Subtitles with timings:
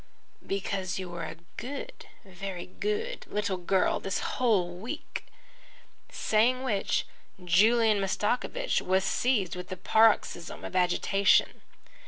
[0.47, 5.27] "Because you were a good, very good little girl the whole week."
[6.11, 7.05] Saying which,
[7.45, 11.61] Julian Mastakovich was seized with a paroxysm of agitation.